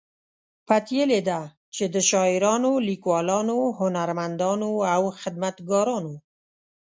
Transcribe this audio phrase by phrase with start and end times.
[0.67, 1.39] پتیلې ده
[1.75, 6.13] چې د شاعرانو، لیکوالو، هنرمندانو او خدمتګارانو